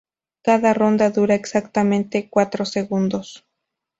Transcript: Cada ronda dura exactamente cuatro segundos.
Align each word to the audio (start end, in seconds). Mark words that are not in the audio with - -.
Cada 0.41 0.73
ronda 0.73 1.11
dura 1.11 1.35
exactamente 1.35 2.27
cuatro 2.27 2.65
segundos. 2.65 3.45